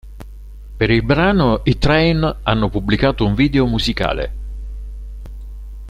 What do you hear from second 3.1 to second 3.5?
un